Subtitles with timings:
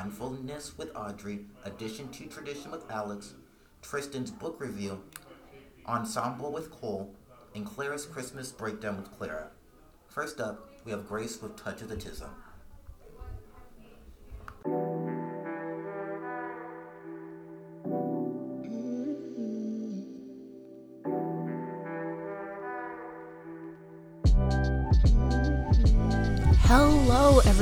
[0.00, 3.34] Mindfulness with Audrey, Addition to Tradition with Alex,
[3.82, 4.98] Tristan's book review,
[5.86, 7.14] Ensemble with Cole,
[7.54, 9.48] and Clara's Christmas breakdown with Clara.
[10.08, 12.30] First up, we have Grace with Touch of Autism.
[12.30, 12.49] Hello,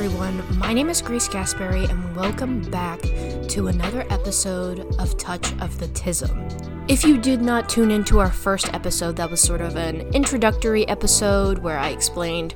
[0.09, 0.57] everyone.
[0.57, 2.99] My name is Grace Gasperi, and welcome back
[3.49, 6.89] to another episode of Touch of the Tism.
[6.89, 10.87] If you did not tune into our first episode, that was sort of an introductory
[10.87, 12.53] episode where I explained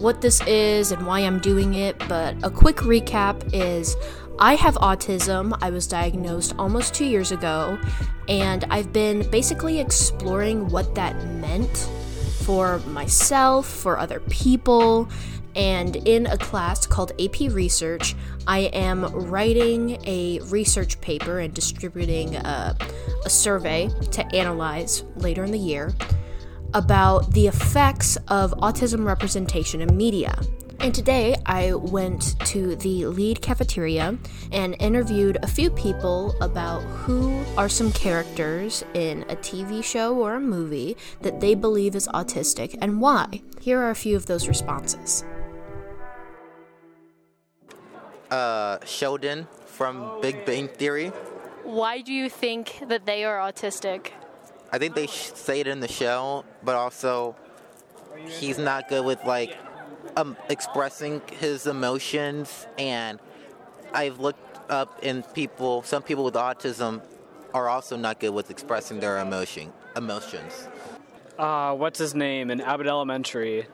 [0.00, 3.94] what this is and why I'm doing it, but a quick recap is
[4.40, 5.56] I have autism.
[5.62, 7.78] I was diagnosed almost two years ago,
[8.28, 11.88] and I've been basically exploring what that meant
[12.42, 15.08] for myself, for other people,
[15.56, 18.14] and in a class called AP Research,
[18.46, 22.76] I am writing a research paper and distributing a,
[23.24, 25.94] a, survey to analyze later in the year
[26.74, 30.38] about the effects of autism representation in media.
[30.78, 34.18] And today I went to the lead cafeteria
[34.52, 40.34] and interviewed a few people about who are some characters in a TV show or
[40.34, 43.40] a movie that they believe is autistic and why.
[43.60, 45.24] Here are a few of those responses
[48.30, 51.08] uh, Sheldon from Big Bang Theory.
[51.64, 54.12] Why do you think that they are autistic?
[54.72, 57.36] I think they say it in the show, but also
[58.26, 59.56] he's not good with like
[60.16, 62.66] um, expressing his emotions.
[62.78, 63.18] And
[63.92, 67.02] I've looked up in people, some people with autism
[67.54, 70.68] are also not good with expressing their emotion emotions.
[71.38, 73.66] Uh, what's his name in Abbott Elementary?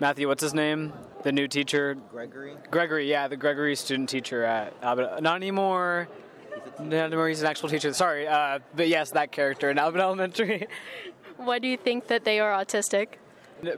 [0.00, 0.92] Matthew, what's his name?
[1.22, 1.96] The new teacher?
[2.10, 2.54] Gregory?
[2.70, 5.22] Gregory, yeah, the Gregory student teacher at Abbott.
[5.22, 6.08] Not anymore.
[6.78, 7.92] Not anymore, he's an actual teacher.
[7.92, 10.66] Sorry, uh, but yes, that character in Abbott Elementary.
[11.36, 13.08] Why do you think that they are autistic?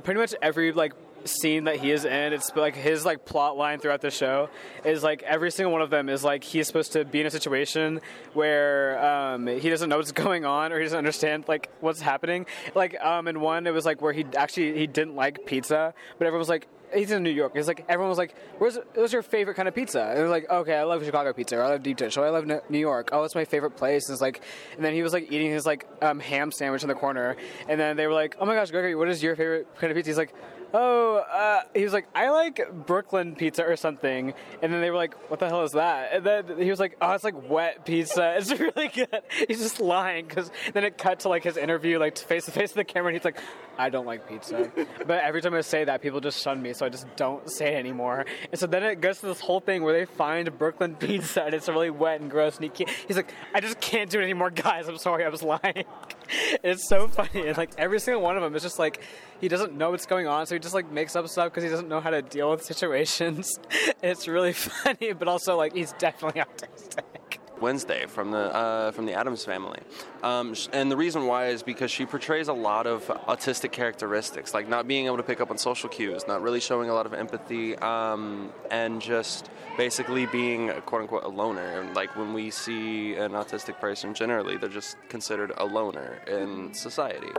[0.02, 0.92] Pretty much every, like,
[1.24, 4.48] scene that he is in it's like his like plot line throughout the show
[4.84, 7.30] is like every single one of them is like he's supposed to be in a
[7.30, 8.00] situation
[8.32, 12.46] where um, he doesn't know what's going on or he doesn't understand like what's happening
[12.74, 16.26] like um, in one it was like where he actually he didn't like pizza but
[16.26, 17.52] everyone was like he's in New York.
[17.54, 20.30] It's like everyone was like, "Where's what's your favorite kind of pizza?" And it was
[20.30, 21.56] like, "Okay, I love Chicago pizza.
[21.56, 22.16] Or I love deep dish.
[22.16, 23.10] Or I love New York.
[23.12, 24.40] Oh, it's my favorite place." And it's like,
[24.76, 27.36] and then he was like eating his like um, ham sandwich in the corner,
[27.68, 29.96] and then they were like, "Oh my gosh, Gregory, what is your favorite kind of
[29.96, 30.34] pizza?" He's like,
[30.72, 34.34] oh, uh, he was like, I like Brooklyn pizza or something.
[34.62, 36.12] And then they were like, what the hell is that?
[36.12, 38.36] And then he was like, oh, it's like wet pizza.
[38.40, 39.22] It's really good.
[39.48, 42.70] He's just lying because then it cut to like his interview, like face to face
[42.74, 43.38] with the camera, and he's like,
[43.76, 44.70] I don't like pizza.
[45.06, 47.74] but every time I say that, people just shun me, so I just don't say
[47.74, 48.24] it anymore.
[48.50, 51.54] And so then it goes to this whole thing where they find Brooklyn pizza and
[51.54, 54.24] it's really wet and gross, and he can't, he's like, I just can't do it
[54.24, 54.88] anymore, guys.
[54.88, 55.84] I'm sorry, I was lying.
[56.62, 59.02] it's so funny, and like every single one of them is just like
[59.40, 61.70] he doesn't know what's going on, so he just like makes up stuff because he
[61.70, 63.58] doesn't know how to deal with situations.
[64.02, 67.19] it's really funny, but also like he's definitely autistic.
[67.60, 69.80] Wednesday from the uh, from the Addams family,
[70.22, 74.68] um, and the reason why is because she portrays a lot of autistic characteristics, like
[74.68, 77.14] not being able to pick up on social cues, not really showing a lot of
[77.14, 81.80] empathy, um, and just basically being a quote unquote a loner.
[81.80, 86.74] And like when we see an autistic person, generally they're just considered a loner in
[86.74, 87.32] society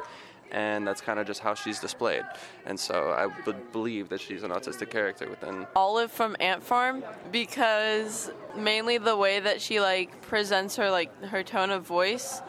[0.51, 2.23] and that's kind of just how she's displayed.
[2.65, 7.03] And so I would believe that she's an autistic character within Olive from Ant Farm
[7.31, 12.41] because mainly the way that she like presents her like her tone of voice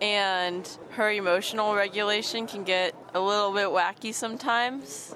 [0.00, 5.14] and her emotional regulation can get a little bit wacky sometimes.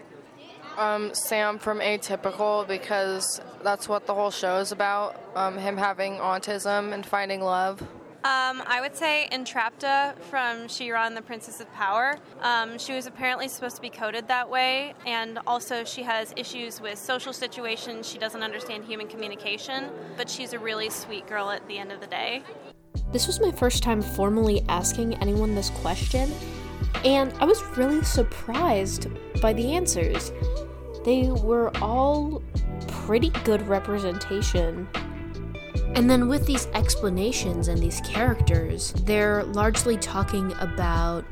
[0.76, 5.20] Um, Sam from Atypical because that's what the whole show is about.
[5.37, 7.82] Um, him having autism and finding love.
[8.25, 12.17] Um, I would say Entrapta from She-Ra and the Princess of Power.
[12.41, 16.81] Um, she was apparently supposed to be coded that way, and also she has issues
[16.81, 18.09] with social situations.
[18.09, 22.00] She doesn't understand human communication, but she's a really sweet girl at the end of
[22.00, 22.43] the day.
[23.12, 26.32] This was my first time formally asking anyone this question,
[27.05, 29.06] and I was really surprised
[29.43, 30.32] by the answers.
[31.05, 32.43] They were all
[32.88, 34.88] pretty good representation
[35.94, 41.25] and then with these explanations and these characters, they're largely talking about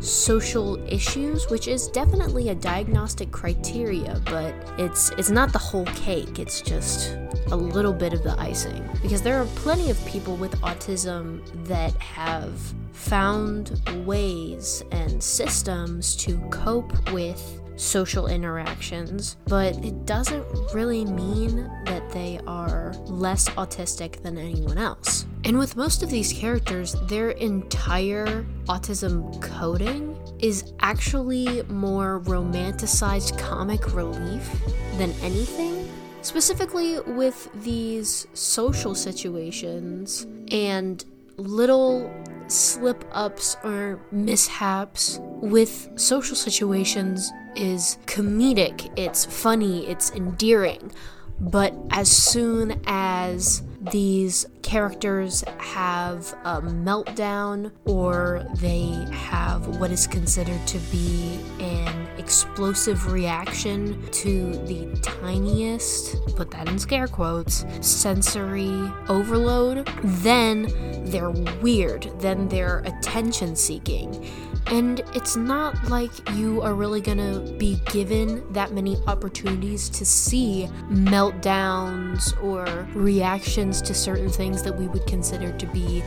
[0.00, 6.38] social issues, which is definitely a diagnostic criteria, but it's it's not the whole cake.
[6.38, 7.16] It's just
[7.50, 11.94] a little bit of the icing because there are plenty of people with autism that
[11.94, 12.58] have
[12.92, 20.44] found ways and systems to cope with social interactions, but it doesn't
[20.74, 25.26] really mean that they are less autistic than anyone else.
[25.44, 33.94] And with most of these characters, their entire autism coding is actually more romanticized comic
[33.94, 34.50] relief
[34.98, 35.88] than anything.
[36.22, 41.04] Specifically with these social situations and
[41.36, 42.10] little
[42.48, 50.92] slip ups or mishaps with social situations is comedic, it's funny, it's endearing.
[51.38, 53.62] But as soon as
[53.92, 63.12] these characters have a meltdown or they have what is considered to be an explosive
[63.12, 70.72] reaction to the tiniest, put that in scare quotes, sensory overload, then
[71.10, 74.26] they're weird, then they're attention seeking.
[74.68, 80.68] And it's not like you are really gonna be given that many opportunities to see
[80.90, 86.02] meltdowns or reactions to certain things that we would consider to be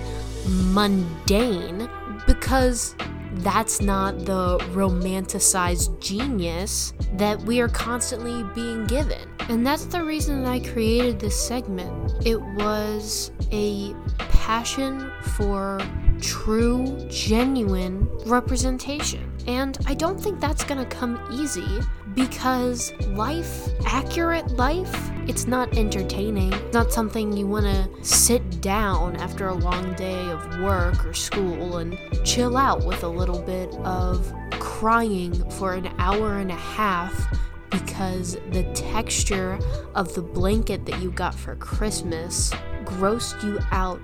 [0.46, 1.90] mundane
[2.28, 2.96] because
[3.36, 9.30] that's not the romanticized genius that we are constantly being given.
[9.48, 12.14] And that's the reason that I created this segment.
[12.26, 15.80] It was a passion for
[16.22, 19.32] true, genuine representation.
[19.48, 21.80] And I don't think that's gonna come easy
[22.14, 26.54] because life, accurate life, it's not entertaining.
[26.54, 31.78] It's not something you wanna sit down after a long day of work or school
[31.78, 37.38] and chill out with a little bit of crying for an hour and a half
[37.70, 39.60] because the texture
[39.96, 42.52] of the blanket that you got for Christmas
[42.84, 44.02] grossed you out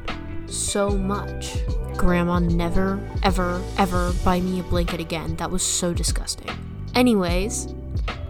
[0.47, 1.57] so much.
[1.97, 5.35] Grandma never, ever, ever buy me a blanket again.
[5.37, 6.49] That was so disgusting.
[6.93, 7.73] Anyways,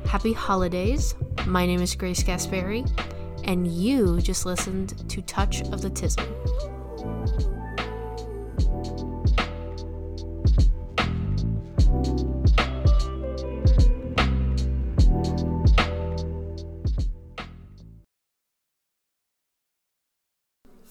[0.05, 1.15] happy holidays.
[1.45, 2.89] My name is Grace Gasperi,
[3.43, 6.25] and you just listened to Touch of the Tism.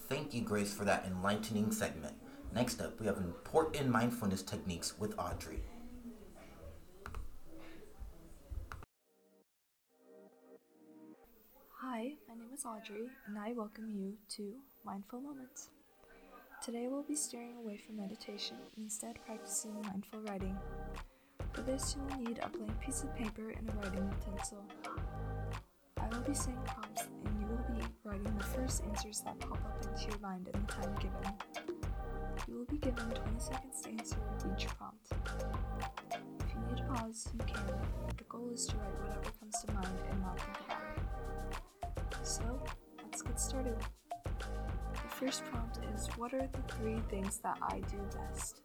[0.09, 2.15] Thank you, Grace, for that enlightening segment.
[2.55, 5.59] Next up, we have important mindfulness techniques with Audrey.
[11.81, 14.53] Hi, my name is Audrey, and I welcome you to
[14.85, 15.71] Mindful Moments.
[16.65, 20.57] Today we'll be steering away from meditation and instead practicing mindful writing.
[21.55, 24.65] For this, you will need a blank piece of paper and a writing utensil.
[25.99, 29.55] I will be saying prompts, and you will be writing the first answers that pop
[29.55, 31.64] up into your mind in the time given.
[32.55, 34.17] You will be given 20 seconds to answer
[34.55, 35.11] each prompt.
[35.11, 37.67] If you need to pause, you can.
[38.17, 42.25] The goal is to write whatever comes to mind and not think about it.
[42.25, 42.63] So,
[43.03, 43.77] let's get started.
[44.39, 48.64] The first prompt is What are the three things that I do best?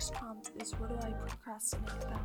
[0.00, 2.20] Next prompt is What do I procrastinate about?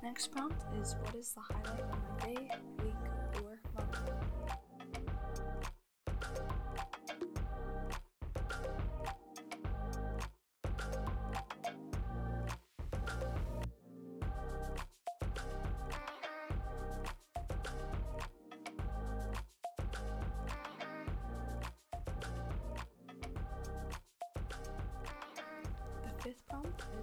[0.00, 2.48] Next prompt is What is the highlight of my day,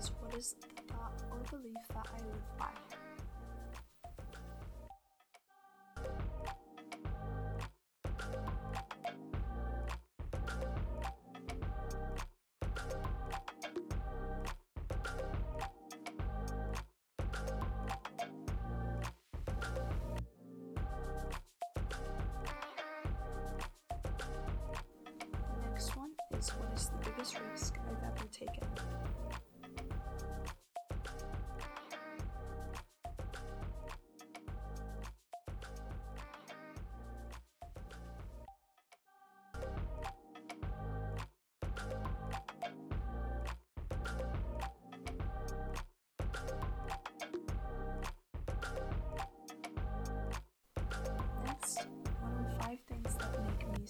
[0.02, 2.91] is what is uh, the thought or belief that I live by?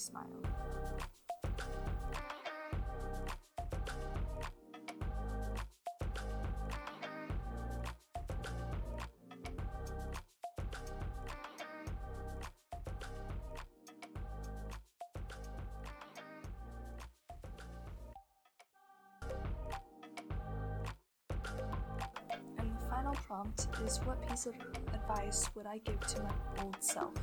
[0.10, 0.42] Make me smile?
[22.58, 24.54] And the final prompt is what piece of
[24.94, 27.14] advice would I give to my old self?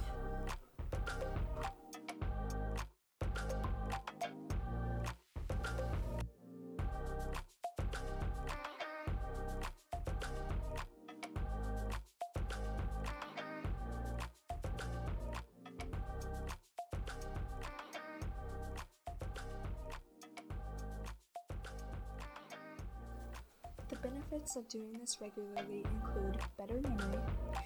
[24.30, 27.18] Benefits of doing this regularly include better memory,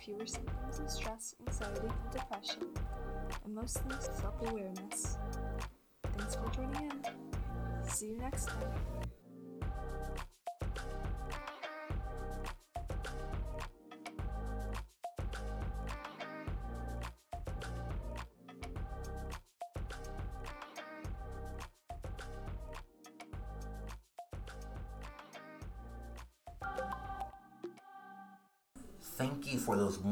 [0.05, 2.63] fewer symptoms of stress, anxiety, and depression,
[3.45, 5.19] and most mostly self awareness.
[6.17, 7.89] Thanks for joining in.
[7.89, 9.12] See you next time.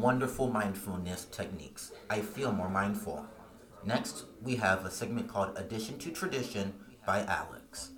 [0.00, 1.92] Wonderful mindfulness techniques.
[2.08, 3.26] I feel more mindful.
[3.84, 6.72] Next, we have a segment called Addition to Tradition
[7.06, 7.90] by Alex.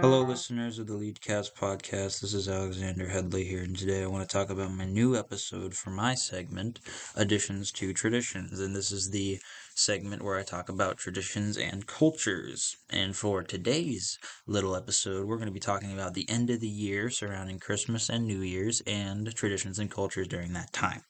[0.00, 2.20] Hello, listeners of the Leadcast podcast.
[2.20, 5.74] This is Alexander Headley here, and today I want to talk about my new episode
[5.74, 6.78] for my segment,
[7.16, 8.60] Additions to Traditions.
[8.60, 9.40] And this is the
[9.74, 12.76] segment where I talk about traditions and cultures.
[12.90, 16.68] And for today's little episode, we're going to be talking about the end of the
[16.68, 21.02] year surrounding Christmas and New Year's and traditions and cultures during that time.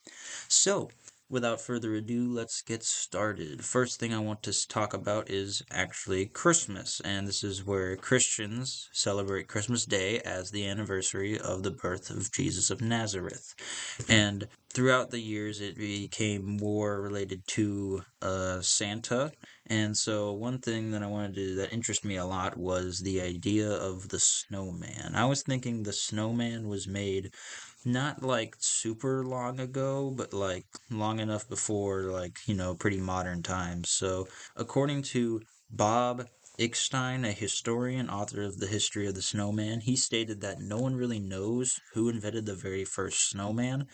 [0.49, 0.91] So,
[1.33, 3.65] without further ado, let's get started.
[3.65, 8.91] First thing I want to talk about is actually Christmas, and this is where Christians
[8.93, 13.55] celebrate Christmas Day as the anniversary of the birth of Jesus of Nazareth.
[14.11, 19.33] And throughout the years, it became more related to uh, Santa.
[19.67, 23.23] And so, one thing that I wanted to that interested me a lot was the
[23.23, 25.15] idea of the snowman.
[25.15, 27.33] I was thinking the snowman was made
[27.85, 33.43] not like super long ago, but like long enough before like, you know, pretty modern
[33.43, 33.91] times.
[33.91, 36.27] So, according to Bob
[36.59, 40.95] Eckstein, a historian, author of the history of the snowman, he stated that no one
[40.95, 43.87] really knows who invented the very first snowman,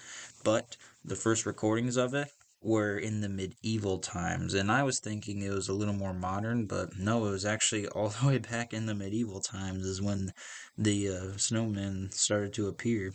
[0.45, 2.29] but the first recordings of it
[2.61, 4.55] were in the medieval times.
[4.55, 7.87] And I was thinking it was a little more modern, but no, it was actually
[7.95, 10.33] all the way back in the medieval times is when
[10.79, 13.13] the uh, snowmen started to appear.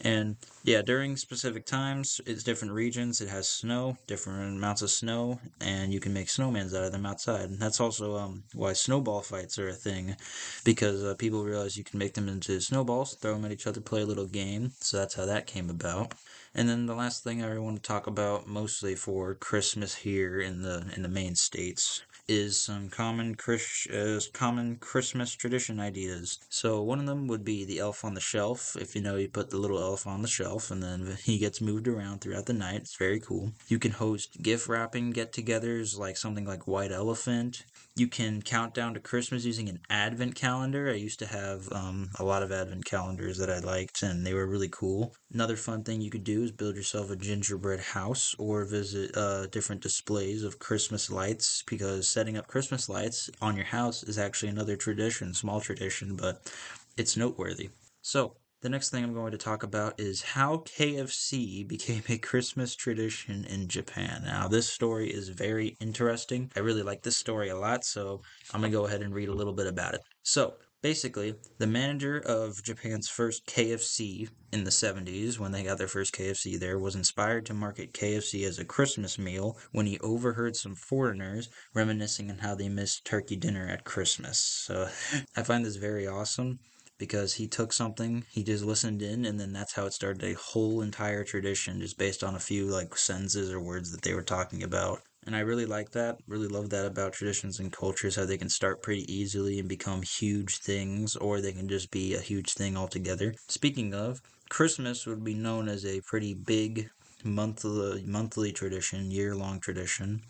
[0.00, 3.22] And yeah, during specific times, it's different regions.
[3.22, 7.06] It has snow, different amounts of snow, and you can make snowmen out of them
[7.06, 7.48] outside.
[7.48, 10.16] And that's also um, why snowball fights are a thing,
[10.64, 13.80] because uh, people realize you can make them into snowballs, throw them at each other,
[13.80, 14.72] play a little game.
[14.80, 16.12] So that's how that came about.
[16.54, 20.62] And then the last thing I want to talk about, mostly for Christmas here in
[20.62, 26.38] the in the main states, is some common Chris, uh, common Christmas tradition ideas.
[26.48, 28.76] So one of them would be the elf on the shelf.
[28.80, 31.60] If you know, you put the little elf on the shelf, and then he gets
[31.60, 32.80] moved around throughout the night.
[32.82, 33.52] It's very cool.
[33.68, 37.64] You can host gift wrapping get-togethers, like something like White Elephant.
[37.94, 40.90] You can count down to Christmas using an advent calendar.
[40.90, 44.34] I used to have um, a lot of advent calendars that I liked, and they
[44.34, 45.14] were really cool.
[45.32, 49.46] Another fun thing you could do is build yourself a gingerbread house or visit uh,
[49.46, 54.48] different displays of Christmas lights because setting up Christmas lights on your house is actually
[54.48, 56.52] another tradition, small tradition, but
[56.96, 57.70] it's noteworthy.
[58.02, 62.74] So, the next thing I'm going to talk about is how KFC became a Christmas
[62.74, 64.22] tradition in Japan.
[64.24, 66.50] Now, this story is very interesting.
[66.56, 68.22] I really like this story a lot, so
[68.54, 70.00] I'm going to go ahead and read a little bit about it.
[70.22, 75.88] So, basically, the manager of Japan's first KFC in the 70s, when they got their
[75.88, 80.56] first KFC there, was inspired to market KFC as a Christmas meal when he overheard
[80.56, 84.38] some foreigners reminiscing on how they missed turkey dinner at Christmas.
[84.38, 84.88] So,
[85.36, 86.58] I find this very awesome
[86.98, 90.34] because he took something, he just listened in, and then that's how it started a
[90.34, 94.22] whole entire tradition just based on a few like sentences or words that they were
[94.22, 95.02] talking about.
[95.26, 98.48] And I really like that, really love that about traditions and cultures, how they can
[98.48, 102.76] start pretty easily and become huge things, or they can just be a huge thing
[102.76, 103.34] altogether.
[103.48, 106.90] Speaking of, Christmas would be known as a pretty big
[107.24, 110.22] monthly monthly tradition, year long tradition,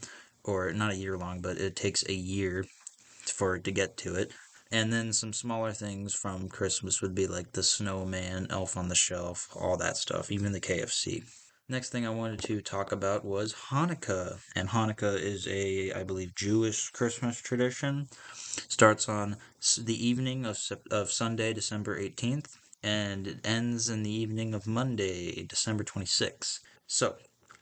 [0.44, 2.64] or not a year long, but it takes a year
[3.26, 4.32] for it to get to it.
[4.72, 8.94] And then some smaller things from Christmas would be like the snowman, elf on the
[8.94, 11.22] shelf, all that stuff, even the KFC.
[11.68, 14.38] Next thing I wanted to talk about was Hanukkah.
[14.54, 18.08] And Hanukkah is a, I believe, Jewish Christmas tradition.
[18.68, 19.38] Starts on
[19.76, 20.56] the evening of,
[20.92, 26.60] of Sunday, December 18th, and it ends in the evening of Monday, December 26th.
[26.86, 27.16] So,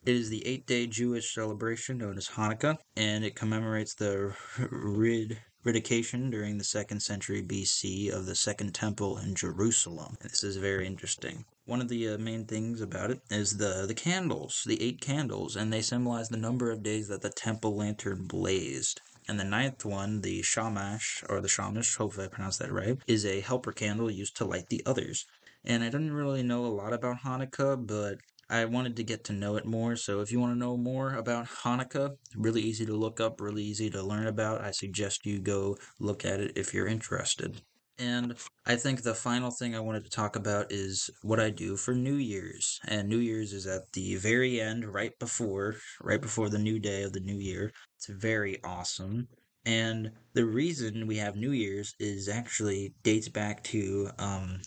[0.05, 4.37] it is the eight day Jewish celebration known as Hanukkah, and it commemorates the
[4.71, 10.19] Rid Ridication during the second century BC of the Second Temple in Jerusalem.
[10.21, 11.47] This is very interesting.
[11.65, 15.57] One of the uh, main things about it is the the candles, the eight candles,
[15.57, 19.01] and they symbolize the number of days that the temple lantern blazed.
[19.27, 23.25] And the ninth one, the shamash, or the shamash, hopefully I pronounced that right, is
[23.25, 25.25] a helper candle used to light the others.
[25.65, 29.33] And I didn't really know a lot about Hanukkah, but I wanted to get to
[29.33, 29.97] know it more.
[29.97, 33.63] So if you want to know more about Hanukkah, really easy to look up, really
[33.63, 34.61] easy to learn about.
[34.61, 37.63] I suggest you go look at it if you're interested.
[37.99, 38.35] And
[38.67, 41.95] I think the final thing I wanted to talk about is what I do for
[41.95, 42.81] New Year's.
[42.89, 47.05] And New Year's is at the very end, right before, right before the new day
[47.05, 47.73] of the new year.
[47.97, 49.29] It's very awesome.
[49.65, 54.61] And the reason we have New Year's is actually dates back to um,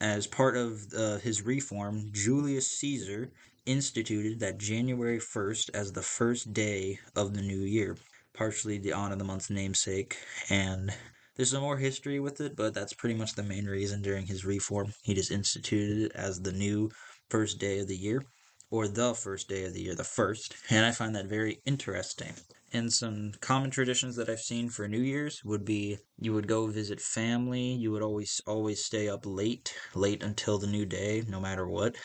[0.00, 3.30] as part of uh, his reform, Julius Caesar
[3.66, 7.96] instituted that January 1st as the first day of the new year,
[8.34, 10.16] partially the on of the month's namesake.
[10.48, 10.90] And
[11.36, 14.44] there's some more history with it, but that's pretty much the main reason during his
[14.44, 14.92] reform.
[15.02, 16.90] He just instituted it as the new
[17.28, 18.24] first day of the year,
[18.70, 20.54] or the first day of the year, the first.
[20.70, 22.34] And I find that very interesting.
[22.72, 26.66] And some common traditions that I've seen for New Year's would be you would go
[26.68, 27.72] visit family.
[27.72, 31.96] You would always always stay up late, late until the new day, no matter what.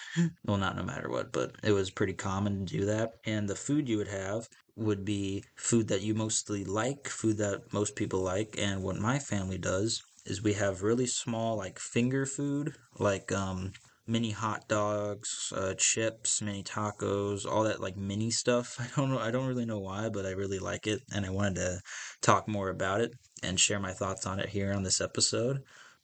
[0.45, 3.11] well, not no matter what, but it was pretty common to do that.
[3.25, 7.71] And the food you would have would be food that you mostly like, food that
[7.73, 8.55] most people like.
[8.57, 13.71] And what my family does is we have really small like finger food, like um
[14.07, 18.77] mini hot dogs, uh, chips, mini tacos, all that like mini stuff.
[18.79, 19.19] I don't know.
[19.19, 21.81] I don't really know why, but I really like it, and I wanted to
[22.21, 23.13] talk more about it
[23.43, 25.63] and share my thoughts on it here on this episode.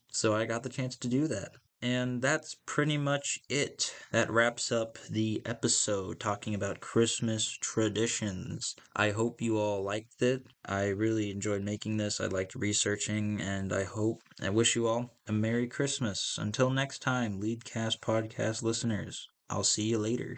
[0.09, 1.51] So I got the chance to do that.
[1.83, 3.95] And that's pretty much it.
[4.11, 8.75] That wraps up the episode talking about Christmas traditions.
[8.95, 10.45] I hope you all liked it.
[10.63, 12.21] I really enjoyed making this.
[12.21, 16.37] I liked researching, and I hope, I wish you all a Merry Christmas.
[16.39, 20.37] Until next time, Leadcast Podcast listeners, I'll see you later.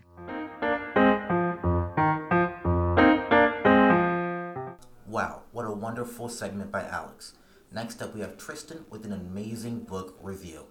[5.06, 7.34] Wow, what a wonderful segment by Alex.
[7.70, 10.68] Next up, we have Tristan with an amazing book review.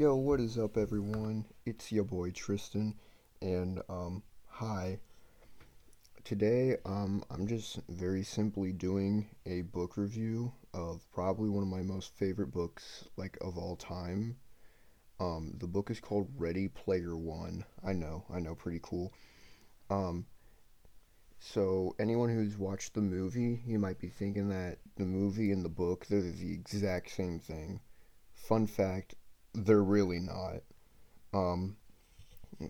[0.00, 1.44] Yo, what is up, everyone?
[1.66, 2.94] It's your boy Tristan,
[3.42, 4.98] and um, hi.
[6.24, 11.82] Today, um, I'm just very simply doing a book review of probably one of my
[11.82, 14.38] most favorite books, like of all time.
[15.20, 17.66] Um, the book is called Ready Player One.
[17.84, 19.12] I know, I know, pretty cool.
[19.90, 20.24] Um,
[21.38, 25.68] so anyone who's watched the movie, you might be thinking that the movie and the
[25.68, 27.80] book they're the exact same thing.
[28.32, 29.14] Fun fact:
[29.54, 30.62] they're really not.
[31.32, 31.76] Um,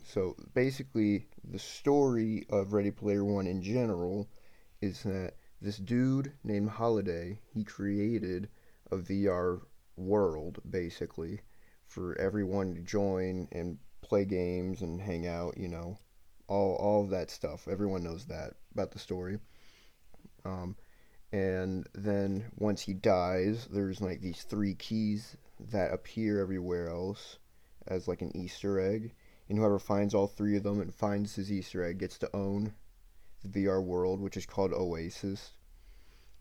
[0.05, 4.29] so basically, the story of Ready Player One in general
[4.81, 8.49] is that this dude named Halliday he created
[8.91, 9.61] a VR
[9.97, 11.41] world basically
[11.87, 15.57] for everyone to join and play games and hang out.
[15.59, 15.99] You know,
[16.47, 17.69] all all of that stuff.
[17.69, 19.39] Everyone knows that about the story.
[20.45, 20.77] Um,
[21.33, 25.37] and then once he dies, there's like these three keys
[25.71, 27.39] that appear everywhere else
[27.87, 29.13] as like an Easter egg.
[29.49, 32.73] And whoever finds all three of them and finds his Easter egg gets to own
[33.43, 35.53] the VR world, which is called Oasis.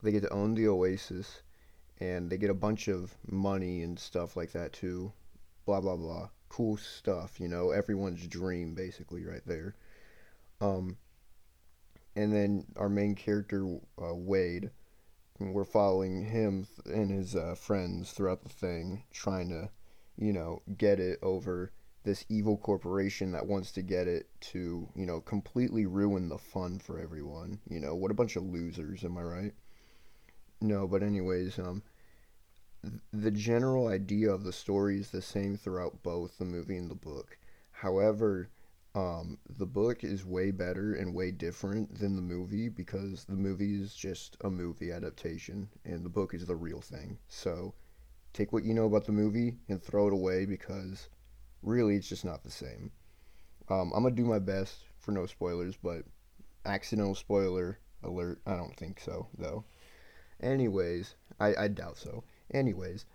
[0.04, 1.42] They get to own the Oasis,
[2.00, 5.12] and they get a bunch of money and stuff like that too.
[5.66, 6.30] blah blah blah.
[6.50, 9.76] Cool stuff, you know, everyone's dream basically right there.
[10.62, 10.98] Um,
[12.16, 13.66] and then our main character
[14.02, 14.72] uh, Wade,
[15.40, 19.70] we're following him and his uh, friends throughout the thing, trying to,
[20.18, 21.72] you know, get it over
[22.04, 26.80] this evil corporation that wants to get it to, you know, completely ruin the fun
[26.80, 27.60] for everyone.
[27.70, 29.54] You know, what a bunch of losers, am I right?
[30.62, 31.84] No, but anyways, um
[33.12, 36.96] the general idea of the story is the same throughout both the movie and the
[36.96, 37.38] book.
[37.72, 38.50] However,
[38.96, 43.80] um, the book is way better and way different than the movie because the movie
[43.80, 47.20] is just a movie adaptation and the book is the real thing.
[47.28, 47.74] So
[48.34, 51.10] take what you know about the movie and throw it away because
[51.62, 52.92] really it's just not the same.
[53.70, 56.04] Um, I'm gonna do my best for no spoilers, but
[56.66, 58.42] accidental spoiler alert.
[58.46, 59.66] I don't think so though.
[60.42, 62.24] Anyways, I, I doubt so.
[62.52, 63.06] Anyways,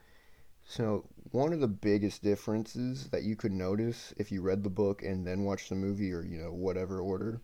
[0.65, 5.03] so one of the biggest differences that you could notice if you read the book
[5.03, 7.41] and then watched the movie or you know whatever order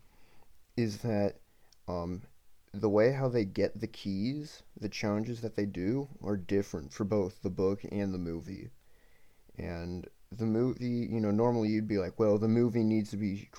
[0.77, 1.35] is that
[1.87, 2.21] um,
[2.73, 7.03] the way how they get the keys, the challenges that they do are different for
[7.03, 8.69] both the book and the movie.
[9.57, 13.49] And the movie, you know, normally you'd be like, well, the movie needs to be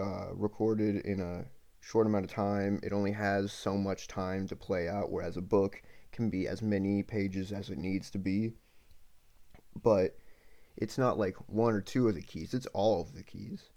[0.00, 1.44] uh, recorded in a
[1.80, 2.80] short amount of time.
[2.82, 6.62] It only has so much time to play out, whereas a book can be as
[6.62, 8.54] many pages as it needs to be.
[9.82, 10.16] But
[10.76, 13.70] it's not like one or two of the keys, it's all of the keys.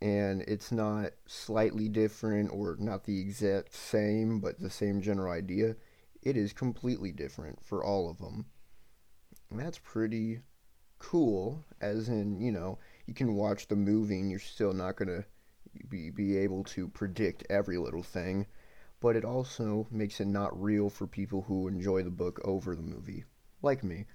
[0.00, 5.76] And it's not slightly different or not the exact same, but the same general idea.
[6.22, 8.46] It is completely different for all of them.
[9.50, 10.40] And that's pretty
[10.98, 15.08] cool, as in, you know, you can watch the movie and you're still not going
[15.08, 15.24] to
[15.88, 18.46] be, be able to predict every little thing
[19.02, 22.82] but it also makes it not real for people who enjoy the book over the
[22.82, 23.24] movie,
[23.60, 24.06] like me.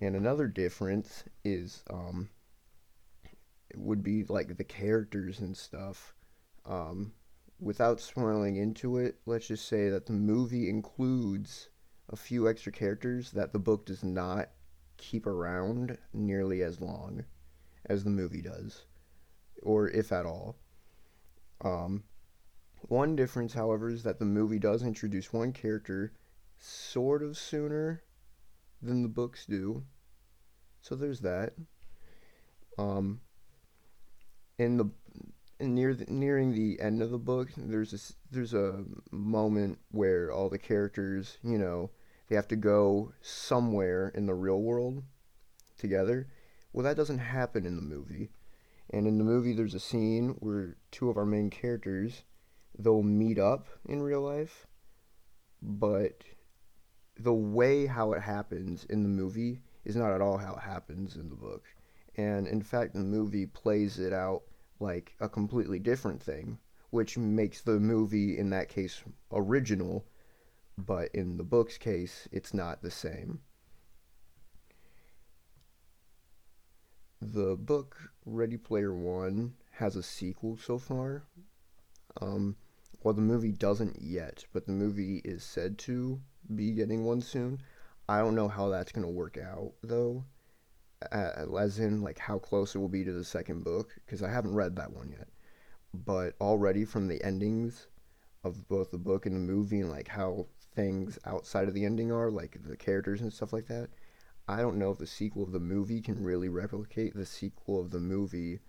[0.00, 2.30] And another difference is, um,
[3.70, 6.14] it would be like the characters and stuff.
[6.64, 7.12] Um,
[7.60, 11.68] without spoiling into it, let's just say that the movie includes
[12.08, 14.50] a few extra characters that the book does not
[14.96, 17.24] keep around nearly as long
[17.86, 18.84] as the movie does,
[19.62, 20.56] or if at all.
[21.62, 22.04] Um,
[22.88, 26.12] one difference, however, is that the movie does introduce one character
[26.58, 28.02] sort of sooner
[28.82, 29.84] than the books do.
[30.80, 31.54] So there's that.
[32.78, 33.20] Um,
[34.58, 34.90] in the
[35.60, 40.48] near the, nearing the end of the book, there's a there's a moment where all
[40.48, 41.90] the characters, you know,
[42.28, 45.02] they have to go somewhere in the real world
[45.78, 46.28] together.
[46.72, 48.30] Well, that doesn't happen in the movie.
[48.90, 52.24] And in the movie, there's a scene where two of our main characters
[52.78, 54.66] they'll meet up in real life,
[55.60, 56.22] but
[57.22, 61.16] the way how it happens in the movie is not at all how it happens
[61.16, 61.64] in the book.
[62.16, 64.42] And in fact, the movie plays it out
[64.80, 66.58] like a completely different thing,
[66.90, 70.04] which makes the movie, in that case, original,
[70.76, 73.40] but in the book's case, it's not the same.
[77.20, 81.24] The book Ready Player One has a sequel so far,
[82.20, 82.56] um,
[83.02, 86.20] well, the movie doesn't yet, but the movie is said to
[86.54, 87.60] be getting one soon.
[88.08, 90.24] I don't know how that's going to work out, though,
[91.10, 94.54] as in, like, how close it will be to the second book, because I haven't
[94.54, 95.28] read that one yet.
[95.94, 97.86] But already from the endings
[98.44, 102.10] of both the book and the movie, and, like, how things outside of the ending
[102.10, 103.88] are, like the characters and stuff like that,
[104.48, 107.90] I don't know if the sequel of the movie can really replicate the sequel of
[107.90, 108.60] the movie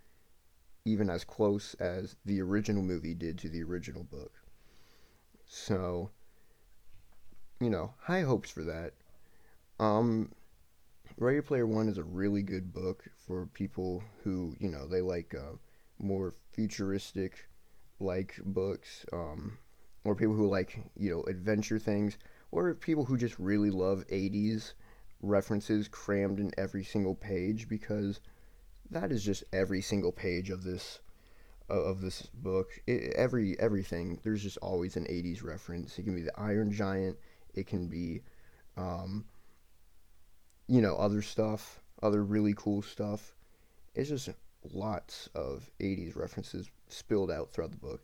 [0.85, 4.33] even as close as the original movie did to the original book.
[5.45, 6.11] So,
[7.63, 8.93] you know, high hopes for that.
[9.79, 10.31] Um,
[11.17, 15.35] Ready Player One is a really good book for people who, you know, they like
[15.35, 15.57] uh,
[15.99, 17.47] more futuristic
[17.99, 19.57] like books, um,
[20.03, 22.17] or people who like, you know, adventure things,
[22.51, 24.73] or people who just really love 80s
[25.21, 28.19] references crammed in every single page because
[28.91, 30.99] that is just every single page of this
[31.69, 32.69] of this book.
[32.85, 35.97] It, every everything there's just always an 80s reference.
[35.97, 37.17] It can be the Iron Giant.
[37.53, 38.21] It can be,
[38.77, 39.25] um,
[40.67, 43.35] you know, other stuff, other really cool stuff.
[43.93, 44.29] It's just
[44.71, 48.01] lots of 80s references spilled out throughout the book.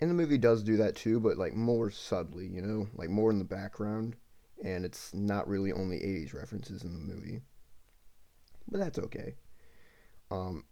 [0.00, 3.30] And the movie does do that too, but like more subtly, you know, like more
[3.30, 4.16] in the background.
[4.64, 7.40] And it's not really only 80s references in the movie.
[8.70, 9.34] But that's okay.
[10.30, 10.64] Um,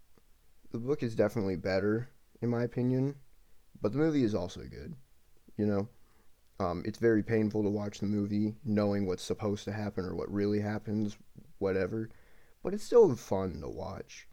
[0.73, 2.09] the book is definitely better,
[2.40, 3.16] in my opinion,
[3.81, 4.95] but the movie is also good.
[5.57, 5.88] You know,
[6.61, 10.31] um, it's very painful to watch the movie knowing what's supposed to happen or what
[10.31, 11.16] really happens,
[11.59, 12.11] whatever.
[12.62, 14.29] but it's still fun to watch.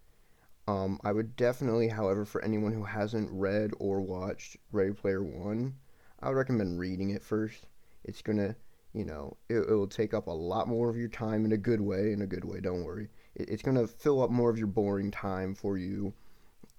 [0.68, 5.76] Um, I would definitely, however, for anyone who hasn't read or watched Ready Player One,
[6.20, 7.66] I would recommend reading it first.
[8.04, 8.58] It's gonna,
[8.94, 11.58] you know, it, it will take up a lot more of your time in a
[11.58, 12.12] good way.
[12.12, 13.08] In a good way, don't worry.
[13.36, 16.14] It, it's gonna fill up more of your boring time for you.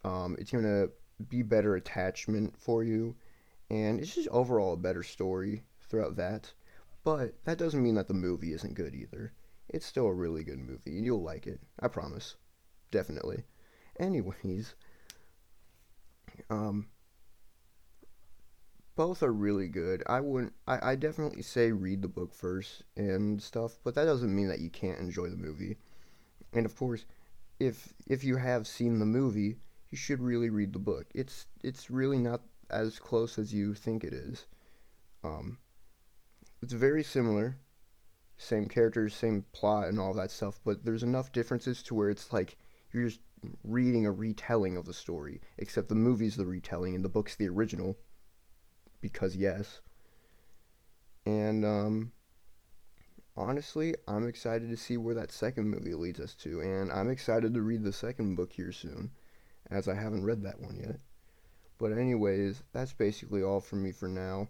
[0.05, 0.89] Um, it's gonna
[1.31, 3.17] be better attachment for you,
[3.71, 6.53] and it's just overall a better story throughout that.
[7.05, 9.33] But that doesn't mean that the movie isn't good either.
[9.69, 11.61] It's still a really good movie, and you'll like it.
[11.81, 12.37] I promise.
[12.91, 13.45] Definitely.
[13.99, 14.75] Anyways,
[16.51, 16.89] um,
[18.95, 20.03] both are really good.
[20.07, 20.55] I wouldn't.
[20.67, 24.61] I, I definitely say read the book first and stuff, but that doesn't mean that
[24.61, 25.77] you can't enjoy the movie.
[26.53, 27.05] And of course,
[27.61, 29.59] if if you have seen the movie,
[29.91, 31.07] you should really read the book.
[31.15, 34.47] It's it's really not as close as you think it is.
[35.25, 35.59] Um,
[36.63, 37.57] it's very similar,
[38.37, 40.61] same characters, same plot, and all that stuff.
[40.65, 42.57] But there's enough differences to where it's like
[42.93, 43.21] you're just
[43.65, 47.49] reading a retelling of the story, except the movie's the retelling and the book's the
[47.49, 47.97] original.
[49.01, 49.81] Because yes.
[51.25, 52.13] And um
[53.37, 57.55] honestly, I'm excited to see where that second movie leads us to, and I'm excited
[57.55, 59.13] to read the second book here soon,
[59.71, 60.99] as I haven't read that one yet.
[61.79, 64.49] But anyways, that's basically all for me for now.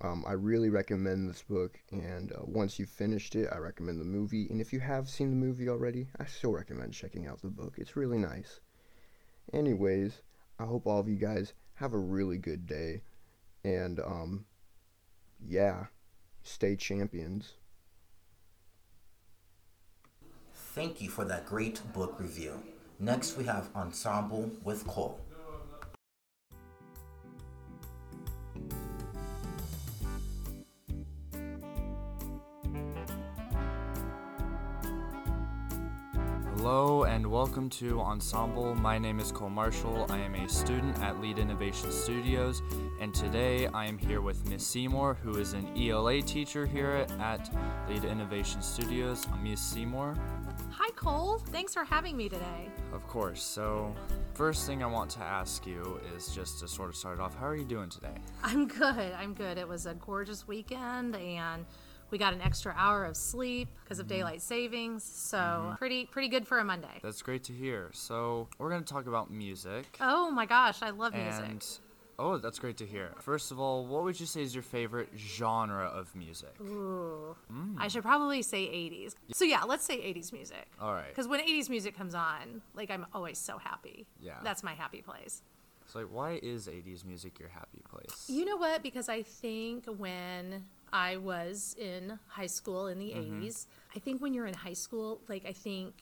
[0.00, 4.04] Um, I really recommend this book, and uh, once you've finished it, I recommend the
[4.04, 4.46] movie.
[4.50, 7.74] And if you have seen the movie already, I still recommend checking out the book.
[7.78, 8.60] It's really nice.
[9.52, 10.22] Anyways,
[10.58, 13.02] I hope all of you guys have a really good day,
[13.64, 14.46] and um,
[15.46, 15.86] yeah,
[16.42, 17.54] stay champions.
[20.54, 22.62] Thank you for that great book review.
[22.98, 25.20] Next, we have Ensemble with Cole.
[37.66, 38.76] Welcome to Ensemble.
[38.76, 40.06] My name is Cole Marshall.
[40.08, 42.62] I am a student at Lead Innovation Studios,
[43.00, 47.50] and today I am here with Miss Seymour, who is an ELA teacher here at
[47.88, 49.26] Lead Innovation Studios.
[49.32, 50.16] I'm Miss Seymour.
[50.70, 51.38] Hi, Cole.
[51.38, 52.68] Thanks for having me today.
[52.92, 53.42] Of course.
[53.42, 53.92] So,
[54.34, 57.46] first thing I want to ask you is just to sort of start off, how
[57.46, 58.14] are you doing today?
[58.44, 59.12] I'm good.
[59.18, 59.58] I'm good.
[59.58, 61.66] It was a gorgeous weekend and
[62.10, 64.16] we got an extra hour of sleep because of mm-hmm.
[64.16, 65.02] daylight savings.
[65.04, 65.74] So, mm-hmm.
[65.74, 67.00] pretty pretty good for a Monday.
[67.02, 67.90] That's great to hear.
[67.92, 69.96] So, we're going to talk about music.
[70.00, 71.44] Oh my gosh, I love music.
[71.44, 71.66] And
[72.18, 73.14] oh, that's great to hear.
[73.20, 76.54] First of all, what would you say is your favorite genre of music?
[76.60, 77.36] Ooh.
[77.52, 77.76] Mm.
[77.78, 79.14] I should probably say 80s.
[79.32, 80.66] So yeah, let's say 80s music.
[80.80, 81.08] All right.
[81.08, 84.06] Because when 80s music comes on, like I'm always so happy.
[84.20, 84.34] Yeah.
[84.42, 85.42] That's my happy place.
[85.86, 88.28] So, like, why is 80s music your happy place?
[88.28, 88.82] You know what?
[88.82, 90.64] Because I think when
[90.96, 93.42] I was in high school in the Mm-hmm.
[93.44, 95.94] 80s, I think when you're in high school, like I think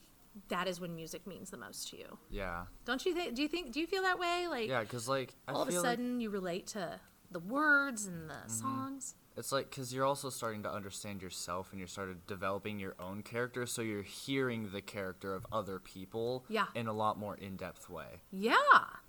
[0.49, 2.19] that is when music means the most to you.
[2.31, 2.67] Yeah.
[2.85, 3.35] Don't you think?
[3.35, 3.73] Do you think?
[3.73, 4.47] Do you feel that way?
[4.49, 7.41] Like Yeah, because, like, I all of a feel like- sudden you relate to the
[7.41, 8.49] words and the Mm-hmm.
[8.65, 9.15] songs.
[9.37, 13.23] It's like because you're also starting to understand yourself and you're started developing your own
[13.23, 16.67] character, so you're hearing the character of other people Yeah.
[16.77, 18.21] in a lot more in depth way.
[18.31, 18.55] Yeah,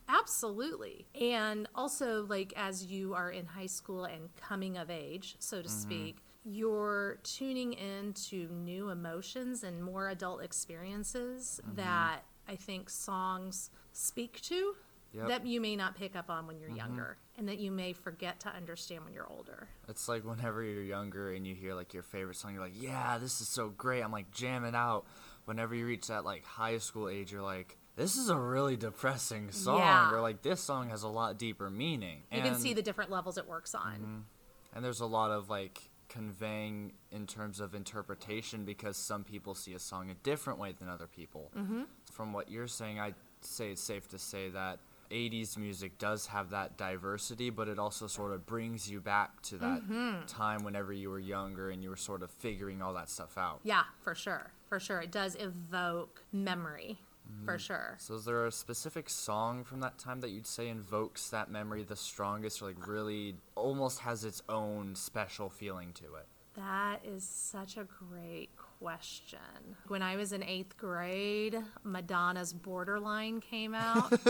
[0.07, 1.05] absolutely.
[1.19, 5.67] And also, like, as you are in high school and coming of age, so to
[5.69, 5.79] Mm-hmm.
[5.79, 11.75] speak, you're tuning into new emotions and more adult experiences Mm-hmm.
[11.77, 14.75] that I think songs speak to
[15.13, 15.21] Yep.
[15.23, 15.27] Mm-hmm.
[15.29, 18.41] that you may not pick up on when you're younger and that you may forget
[18.41, 19.69] to understand when you're older.
[19.87, 23.17] It's like whenever you're younger and you hear like your favorite song, you're like, yeah,
[23.17, 24.01] this is so great.
[24.03, 25.05] I'm like jamming out.
[25.45, 29.51] Whenever you reach that like high school age, you're like, this is a really depressing
[29.51, 29.79] song.
[29.79, 30.11] Yeah.
[30.11, 32.23] Or like this song has a lot deeper meaning.
[32.31, 34.25] You can see the different levels it works on.
[34.73, 39.73] And there's a lot of like conveying in terms of interpretation because some people see
[39.73, 41.51] a song a different way than other people.
[41.57, 41.83] Mm-hmm.
[42.11, 44.79] From what you're saying, I'd say it's safe to say that
[45.11, 49.57] 80s music does have that diversity, but it also sort of brings you back to
[49.57, 53.37] that time whenever you were younger and you were sort of figuring all that stuff
[53.37, 53.59] out.
[53.63, 54.51] Yeah, for sure.
[54.67, 54.99] For sure.
[55.01, 57.14] It does evoke memory, Mm-hmm.
[57.31, 57.45] Mm-hmm.
[57.45, 57.95] for sure.
[57.99, 61.83] So, is there a specific song from that time that you'd say invokes that memory
[61.83, 66.27] the strongest, or like really almost has its own special feeling to it?
[66.55, 69.39] That is such a great question.
[69.89, 74.11] When I was in eighth grade, Madonna's Borderline came out.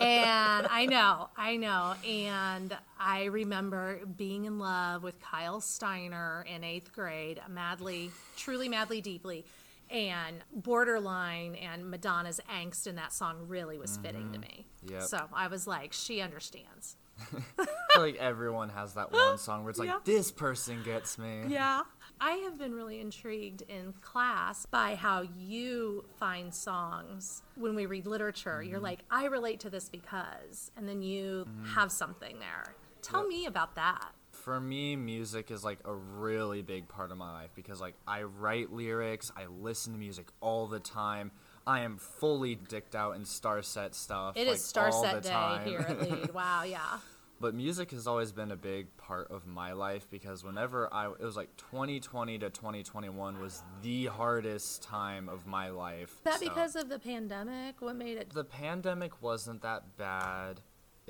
[0.00, 1.94] and I know, I know.
[2.06, 9.00] And I remember being in love with Kyle Steiner in eighth grade, madly, truly madly,
[9.00, 9.44] deeply.
[9.90, 14.48] And Borderline and Madonna's angst in that song really was fitting to mm-hmm.
[14.48, 14.66] me.
[14.88, 15.02] Yep.
[15.02, 16.96] So I was like, she understands.
[17.58, 19.98] I feel like everyone has that one song where it's like, Yeah.
[20.04, 21.42] this person gets me.
[21.48, 21.82] Yeah.
[22.20, 28.06] I have been really intrigued in class by how you find songs when we read
[28.06, 28.62] literature.
[28.62, 28.84] You're mm-hmm.
[28.84, 31.74] like, I relate to this because, and then you mm-hmm.
[31.74, 32.74] have something there.
[33.02, 34.12] Tell me about that.
[34.44, 38.22] For me, music is like a really big part of my life because like I
[38.22, 41.30] write lyrics, I listen to music all the time.
[41.66, 44.36] I am fully dicked out in Starset stuff.
[44.36, 45.66] It like, is Star all Set the Day time.
[45.68, 46.30] here at Lead.
[46.34, 46.98] Wow, yeah.
[47.38, 51.20] But music has always been a big part of my life because whenever I it
[51.20, 56.10] was like 2020 to 2021 was the hardest time of my life.
[56.10, 57.80] Is that So- because of the pandemic?
[57.80, 58.30] What made it?
[58.30, 60.60] the pandemic wasn't that bad.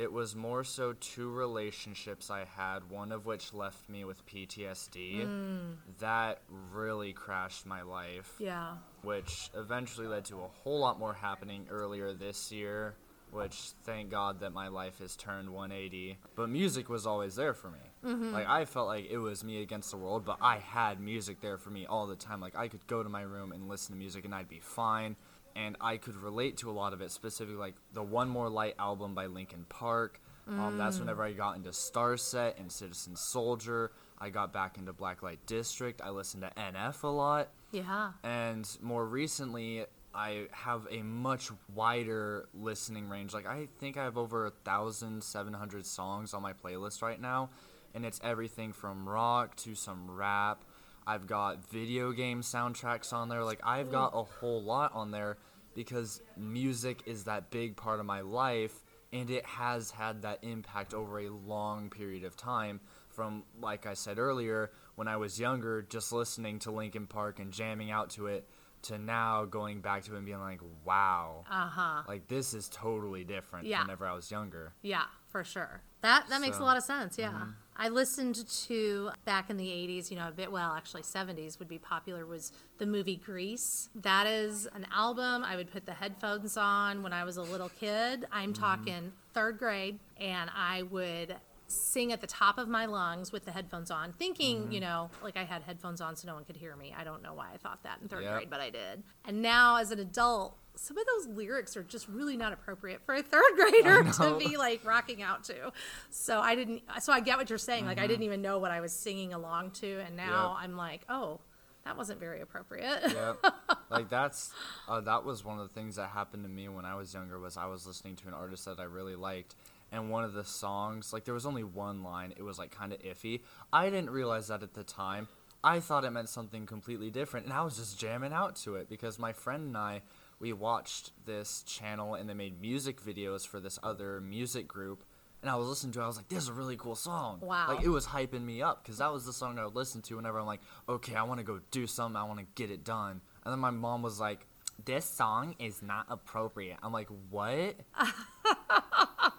[0.01, 5.27] It was more so two relationships I had, one of which left me with PTSD.
[5.27, 5.77] Mm.
[5.99, 6.41] That
[6.73, 8.33] really crashed my life.
[8.39, 8.77] Yeah.
[9.03, 12.95] Which eventually led to a whole lot more happening earlier this year,
[13.31, 16.17] which thank God that my life has turned 180.
[16.35, 17.79] But music was always there for me.
[18.03, 18.33] Mhm.
[18.33, 21.59] Like I felt like it was me against the world, but I had music there
[21.59, 22.41] for me all the time.
[22.41, 25.17] Like I could go to my room and listen to music and I'd be fine.
[25.57, 28.75] And I could relate to a lot of it, specifically like the One More Light
[28.79, 30.21] album by Linkin Park.
[30.49, 31.01] Um, that's Mm.
[31.01, 33.93] whenever I got into Starset and Citizen Soldier.
[34.19, 36.01] I got back into Blacklite District.
[36.03, 37.49] I listened to NF a lot.
[37.71, 38.13] Yeah.
[38.25, 43.33] And more recently, I have a much wider listening range.
[43.33, 47.21] Like I think I have over a thousand seven hundred songs on my playlist right
[47.21, 47.51] now,
[47.95, 50.65] and it's everything from rock to some rap.
[51.07, 53.43] I've got video game soundtracks on there.
[53.45, 55.39] Like I've got a whole lot on there
[55.75, 58.75] because music is that big part of my life
[59.13, 63.95] and it has had that impact over a long period of time from like I
[63.95, 68.27] said earlier when I was younger just listening to Linkin Park and jamming out to
[68.27, 68.49] it
[68.83, 72.03] to now going back to it and being like wow Uh-huh.
[72.09, 73.83] like this is totally different Yeah.
[73.83, 75.83] whenever I was younger Yeah, for sure.
[76.03, 77.19] That that makes a lot of sense.
[77.19, 77.31] Yeah.
[77.31, 77.55] mhm.
[77.83, 81.67] I listened to back in the 80s, you know, a bit well, actually 70s would
[81.67, 83.89] be popular was the movie Grease.
[83.95, 87.71] That is an album I would put the headphones on when I was a little
[87.71, 88.27] kid.
[88.31, 88.63] I'm mm-hmm.
[88.63, 91.35] talking 3rd grade and I would
[91.71, 94.73] sing at the top of my lungs with the headphones on, thinking, Mhm.
[94.73, 96.95] you know, like I had headphones on so no one could hear me.
[96.97, 98.33] I don't know why I thought that in 3rd Yep.
[98.35, 99.03] grade, but I did.
[99.25, 103.15] And now as an adult, some of those lyrics are just really not appropriate for
[103.15, 105.73] a third grader to be like rocking out to.
[106.11, 106.83] So I didn't.
[107.01, 107.87] So I get what you're saying.
[107.87, 108.09] Like I Mhm.
[108.09, 110.65] didn't even know what I was singing along to, and now Yep.
[110.65, 111.41] I'm like, oh,
[111.85, 113.13] that wasn't very appropriate.
[113.13, 113.45] yep.
[113.91, 114.53] like that's
[114.89, 117.39] uh, that was one of the things that happened to me when I was younger
[117.39, 119.55] was I was listening to an artist that I really liked
[119.93, 122.93] and one of the songs like there was only one line it was like kind
[122.93, 123.41] of iffy
[123.73, 125.29] I didn't realize that at the time
[125.63, 128.89] I thought it meant something completely different and I was just jamming out to it
[128.89, 130.03] because my friend and I
[130.39, 135.05] we watched this channel and they made music videos for this other music group
[135.43, 137.41] and I was listening to it I was like this is a really cool song
[137.43, 137.67] Wow.
[137.69, 140.17] like it was hyping me up because that was the song I would listen to
[140.17, 142.85] whenever I'm like, okay, I want to go do something, I want to get it
[142.85, 143.21] done.
[143.45, 144.47] And then my mom was like,
[144.85, 146.79] this song is not appropriate.
[146.83, 147.77] I'm like, what?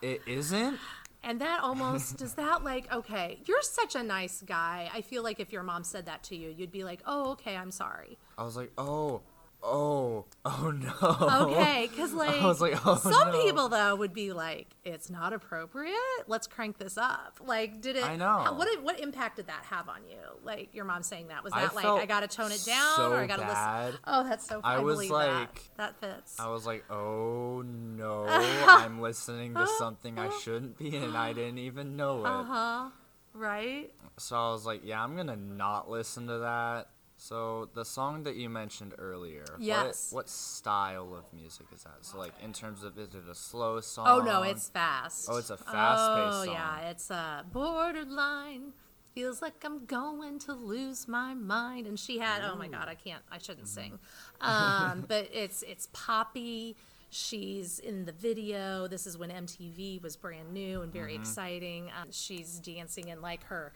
[0.02, 0.80] it isn't?
[1.24, 4.90] And that almost does that like okay, you're such a nice guy.
[4.94, 7.56] I feel like if your mom said that to you, you'd be like, oh okay,
[7.56, 8.18] I'm sorry.
[8.38, 9.22] I was like, oh,
[9.64, 11.52] oh, oh no.
[11.52, 13.44] Okay, because like, I was like, oh some no.
[13.44, 15.96] people though would be like, it's not appropriate.
[16.28, 17.40] Let's crank this up.
[17.46, 18.04] Like, did it?
[18.04, 18.54] I know.
[18.56, 20.20] What what impact did that have on you?
[20.44, 23.12] Like your mom saying that was I that like I gotta tone it down so
[23.12, 23.42] or I gotta
[23.88, 24.00] listen?
[24.06, 24.62] Oh, that's so.
[24.64, 25.98] I I, was like- that.
[26.00, 26.40] That fits.
[26.40, 31.60] I was like, oh no, I'm listening to something I shouldn't be and I didn't
[31.60, 32.28] even know it.
[32.28, 32.90] Uh huh.
[33.34, 33.94] Right.
[34.18, 36.90] So I was like, yeah, I'm gonna not listen to that.
[37.22, 40.08] So the song that you mentioned earlier, Yes.
[40.12, 42.00] what, what style of music is that?
[42.02, 44.24] So like in terms of is it a slow song?
[44.24, 45.30] Oh no, it's fast.
[45.30, 46.50] Oh, it's a fast-paced Oh song.
[46.50, 48.74] Oh yeah, it's a borderline.
[49.14, 51.86] Feels like I'm going to lose my mind.
[51.86, 53.76] And she had, oh my god, I can't, I shouldn't Mm-hmm.
[53.76, 54.00] sing.
[54.42, 56.76] Um, but it's it's poppy.
[57.12, 58.88] She's in the video.
[58.88, 61.20] This is when MTV was brand new and very Mhm.
[61.20, 61.92] exciting.
[62.02, 63.74] Um, she's dancing in like her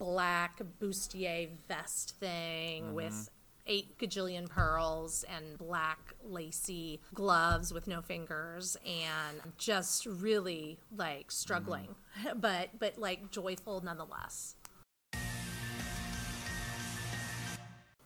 [0.00, 2.92] black bustier vest thing Mhm.
[2.94, 3.28] with
[3.66, 11.94] eight gajillion pearls and black lacy gloves with no fingers and just really like struggling
[12.36, 14.56] but but like joyful nonetheless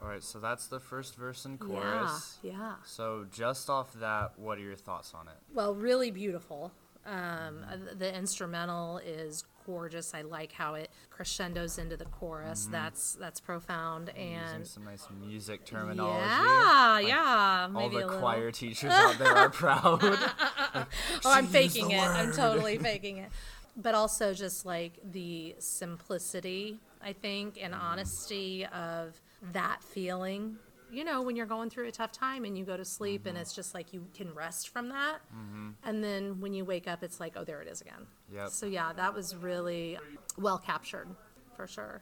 [0.03, 2.37] All right, so that's the first verse and chorus.
[2.43, 2.75] Yeah, yeah.
[2.85, 5.37] So just off that, what are your thoughts on it?
[5.55, 6.73] well really beautiful
[7.07, 12.73] um, uh, the instrumental is gorgeous i like how it crescendos into the chorus Mhm.
[12.73, 16.19] that's that's profound and Using some nice music terminology.
[16.27, 18.19] Yeah, Like, yeah, All the a little.
[18.21, 20.01] choir teachers out there are proud.
[20.03, 20.87] oh,
[21.25, 22.01] I'm faking it.
[22.03, 23.31] I'm totally faking it.
[23.77, 29.21] but also just like the simplicity, I think, and honesty of
[29.53, 30.57] that feeling.
[30.95, 33.35] You know, when you're going through a tough time and you go to sleep and
[33.35, 33.43] mm-hmm.
[33.43, 35.19] it's just like you can rest from that.
[35.37, 35.71] Mm-hmm.
[35.83, 38.07] And then when you wake up, it's like, oh, there it is again.
[38.33, 38.51] Yep.
[38.51, 39.99] So, yeah, that was really
[40.39, 41.09] well captured
[41.57, 42.01] for sure.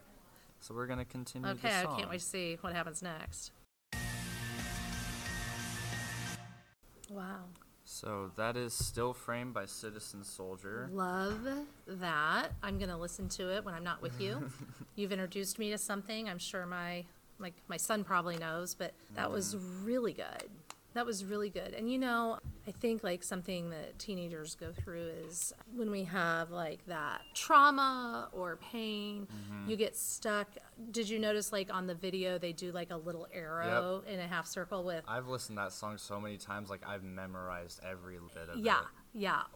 [0.61, 3.51] So we're gonna continue Okay, I can't wait to see what happens next.
[7.11, 7.47] Wow.
[7.84, 10.88] So that is Still Frame by Citizen Soldier.
[10.93, 11.47] Love
[11.86, 12.53] that.
[12.62, 14.51] I'm gonna listen to it when I'm not with you.
[14.95, 16.28] You've introduced me to something.
[16.28, 17.05] I'm sure my
[17.43, 19.84] like my son probably knows, but that was mm-hmm.
[19.84, 20.51] really good.
[20.95, 21.72] That was really good.
[21.72, 22.38] And you know,
[22.68, 28.28] I think like something that teenagers go through is when we have like that trauma
[28.32, 29.70] or pain, mm-hmm.
[29.70, 30.49] you get stuck.
[30.90, 34.26] Did you notice like on the video they do like a little arrow in a
[34.26, 38.18] half circle with I've listened to that song so many times, like I've memorized every
[38.34, 38.64] bit of yeah it.
[38.66, 39.02] yeah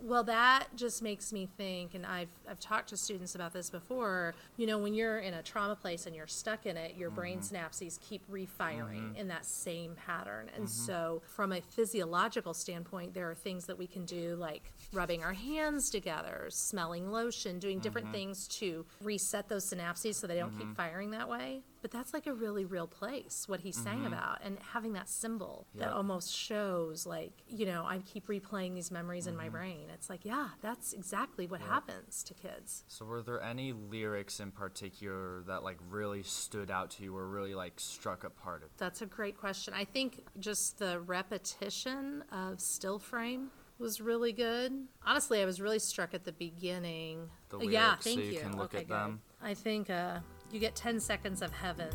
[0.03, 4.35] well that just makes me think and i've i've talked to students about this before
[4.57, 7.39] you know when you're in a trauma place and you're stuck in it your brain
[7.39, 7.57] mm-hmm.
[7.57, 9.17] synapses keep refiring mm-hmm.
[9.17, 10.51] in that same pattern.
[10.55, 10.87] And mm-hmm.
[10.87, 15.33] so from a physiological standpoint there are things that we can do like rubbing our
[15.33, 20.77] hands together smelling lotion doing different things to reset those synapses so they don't keep
[20.77, 24.59] firing that way but that's like a really real place what he sang about and
[24.73, 29.37] having that symbol that almost shows like you know i keep replaying these memories in
[29.37, 29.85] my brain.
[29.95, 32.83] It's like yeah that's exactly what happens to kids.
[32.89, 37.29] So were there any lyrics in particular that like really stood out to you or
[37.29, 39.73] really like struck a part of that's a great question.
[39.73, 44.73] I think just the repetition of still frame was really good.
[45.07, 47.29] Honestly i was really struck at the beginning.
[47.51, 48.41] The Uh, yeah lyrics so thank you you.
[48.41, 48.97] can look okay, at good.
[48.97, 49.21] them?
[49.41, 50.19] i think uh,
[50.53, 51.89] you get 10 seconds of heaven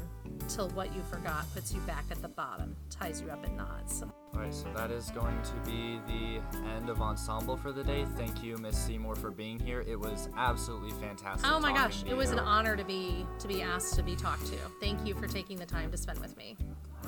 [0.47, 4.01] till what you forgot puts you back at the bottom ties you up in knots
[4.01, 6.41] All right, so that is going to be the
[6.75, 8.05] end of ensemble for the day.
[8.15, 9.83] Thank you, Miss Seymour, for being here.
[9.87, 11.49] It was absolutely fantastic.
[11.49, 12.37] Oh my gosh, it was you.
[12.37, 14.57] an honor to be to be asked to be talked to.
[14.79, 16.57] Thank you for taking the time to spend with me.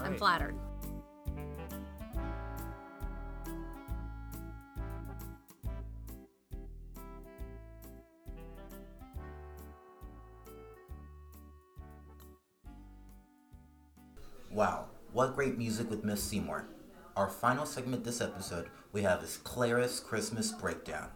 [0.02, 0.56] I'm flattered.
[14.54, 16.68] Wow, what great music with Miss Seymour.
[17.16, 21.08] Our final segment this episode we have is Clara's Christmas Breakdown.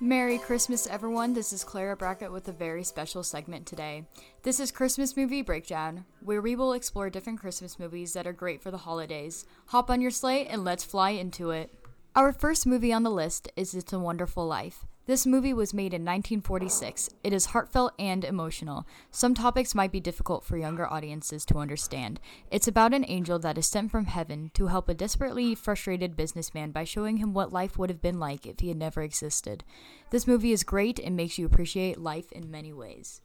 [0.00, 1.34] Merry Christmas, everyone.
[1.34, 4.06] This is Clara Brackett with a very special segment today.
[4.44, 8.62] This is Christmas Movie Breakdown, where we will explore different Christmas movies that are great
[8.62, 9.44] for the holidays.
[9.66, 11.70] Hop on your sleigh and let's fly into it.
[12.16, 14.86] Our first movie on the list is It's a Wonderful Life.
[15.12, 17.10] This movie was made in 1946.
[17.22, 18.86] It is heartfelt and emotional.
[19.10, 22.18] Some topics might be difficult for younger audiences to understand.
[22.50, 26.70] It's about an angel that is sent from heaven to help a desperately frustrated businessman
[26.70, 29.64] by showing him what life would have been like if he had never existed.
[30.08, 33.20] This movie is great and makes you appreciate life in many ways.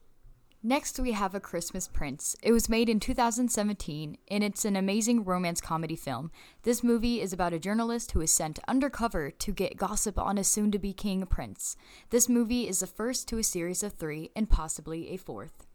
[0.63, 2.35] Next, we have A Christmas Prince.
[2.41, 6.31] It was made in 2017, and it's an amazing romance comedy film.
[6.63, 10.43] This movie is about a journalist who is sent undercover to get gossip on a
[10.43, 11.77] soon to be king prince.
[12.09, 15.67] This movie is the first to a series of three, and possibly a fourth.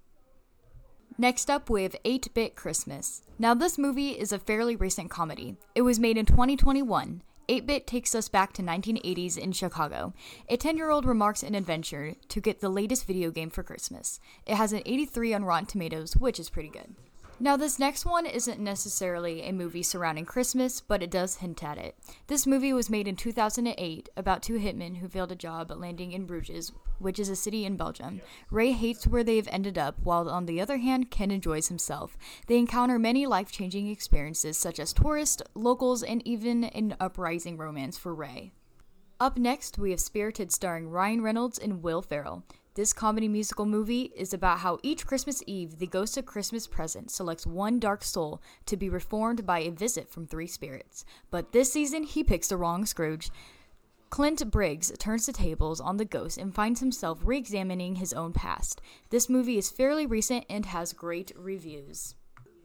[1.16, 3.22] Next up, we have 8 Bit Christmas.
[3.38, 5.56] Now, this movie is a fairly recent comedy.
[5.76, 7.22] It was made in 2021.
[7.48, 10.12] 8 Bit takes us back to 1980s in Chicago.
[10.48, 14.20] A 10 year old remarks an adventure to get the latest video game for Christmas.
[14.46, 16.94] It has an 83 on Rotten Tomatoes, which is pretty good.
[17.40, 21.76] Now, this next one isn't necessarily a movie surrounding Christmas, but it does hint at
[21.76, 21.96] it.
[22.28, 26.24] This movie was made in 2008 about two hitmen who failed a job landing in
[26.24, 26.70] Bruges,
[27.00, 28.20] which is a city in Belgium.
[28.50, 32.16] Ray hates where they've ended up, while on the other hand, Ken enjoys himself.
[32.46, 37.98] They encounter many life changing experiences, such as tourists, locals, and even an uprising romance
[37.98, 38.52] for Ray.
[39.18, 42.44] Up next, we have Spirited starring Ryan Reynolds and Will Ferrell.
[42.74, 47.10] This comedy musical movie is about how each Christmas Eve, the ghost of Christmas present
[47.10, 51.04] selects one dark soul to be reformed by a visit from three spirits.
[51.30, 53.30] But this season, he picks the wrong Scrooge.
[54.08, 58.32] Clint Briggs turns the tables on the ghost and finds himself re examining his own
[58.32, 58.80] past.
[59.10, 62.14] This movie is fairly recent and has great reviews.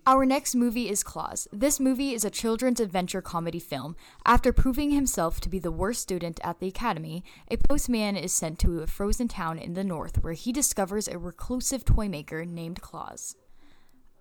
[0.08, 1.50] Our next movie is Klaus.
[1.52, 3.98] This movie is a children's adventure comedy film.
[4.26, 8.58] After proving himself to be the worst student at the academy, a postman is sent
[8.60, 12.80] to a frozen town in the north where he discovers a reclusive toy maker named
[12.80, 13.36] Klaus.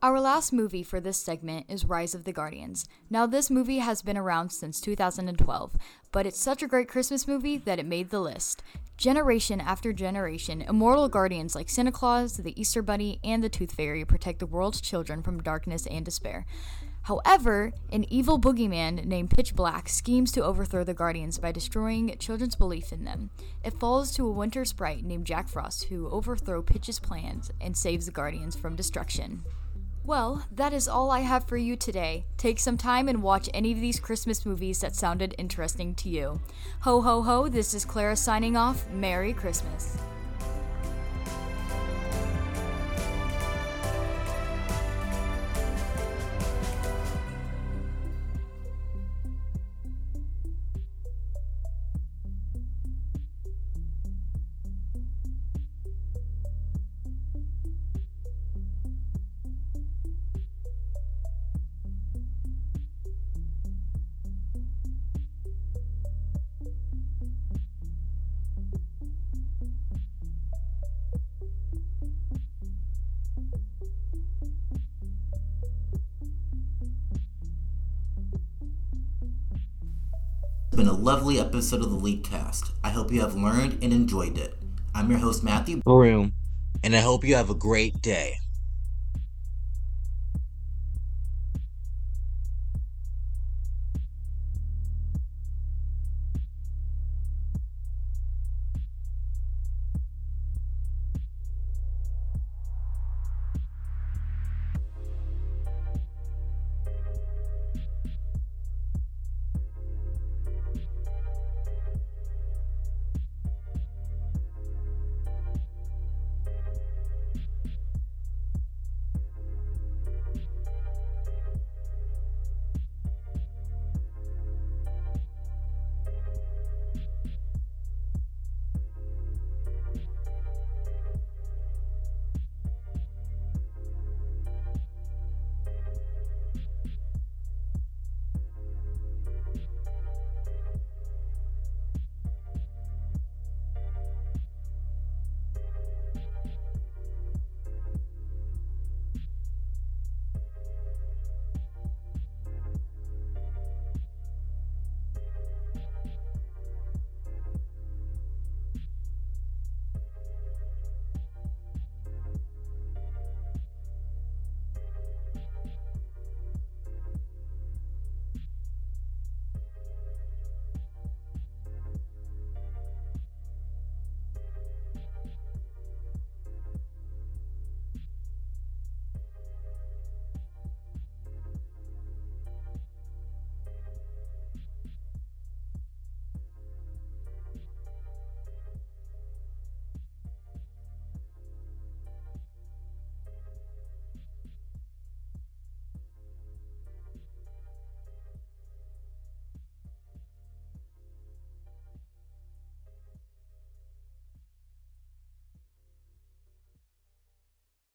[0.03, 2.87] Our last movie for this segment is Rise of the Guardians.
[3.09, 5.73] Now, this movie has been around since 2012,
[6.13, 8.63] but it's such a great Christmas movie that it made the list.
[8.99, 14.05] Generation after generation, immortal guardians like Santa Claus, the Easter Bunny, and the Tooth Fairy
[14.05, 16.45] protect the world's children from darkness and despair.
[17.05, 22.55] However, an evil boogeyman named Pitch Black schemes to overthrow the Guardians by destroying children's
[22.55, 23.31] belief in them.
[23.65, 28.05] It falls to a winter sprite named Jack Frost who overthrow Pitch's plans and saves
[28.05, 29.43] the Guardians from destruction.
[30.07, 32.27] Well, that is all I have for you today.
[32.37, 36.41] Take some time and watch any of these Christmas movies that sounded interesting to you.
[36.83, 38.89] Ho ho ho, this is Clara signing off.
[38.91, 39.99] Merry Christmas.
[80.77, 82.73] Been a lovely episode of the Lead Cast.
[82.85, 84.59] I hope you have learned and enjoyed it.
[84.95, 86.35] I'm your host, Matthew Broom,
[86.85, 88.37] and I hope you have a great day.